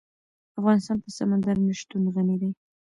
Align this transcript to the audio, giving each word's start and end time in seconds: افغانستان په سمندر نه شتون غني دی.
افغانستان 0.59 0.97
په 1.03 1.09
سمندر 1.17 1.55
نه 1.67 1.73
شتون 1.79 2.03
غني 2.13 2.35
دی. 2.41 2.49